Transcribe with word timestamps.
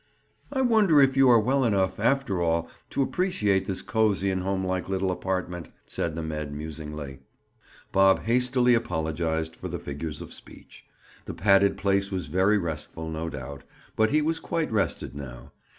"I 0.51 0.61
wonder 0.61 0.99
if 0.99 1.15
you 1.15 1.29
are 1.29 1.39
well 1.39 1.63
enough, 1.63 1.99
after 1.99 2.41
all, 2.41 2.67
to 2.89 3.03
appreciate 3.03 3.67
this 3.67 3.83
cozy 3.83 4.31
and 4.31 4.41
home 4.41 4.65
like 4.65 4.89
little 4.89 5.11
apartment?" 5.11 5.69
said 5.85 6.15
the 6.15 6.23
med. 6.23 6.51
musingly. 6.51 7.19
Bob 7.91 8.23
hastily 8.23 8.73
apologized 8.73 9.55
for 9.55 9.67
the 9.67 9.77
figures 9.77 10.19
of 10.19 10.33
speech. 10.33 10.85
The 11.25 11.35
padded 11.35 11.77
place 11.77 12.11
was 12.11 12.25
very 12.25 12.57
restful, 12.57 13.11
no 13.11 13.29
doubt, 13.29 13.63
but 13.95 14.09
he 14.09 14.23
was 14.23 14.39
quite 14.39 14.71
rested 14.71 15.13
now. 15.13 15.51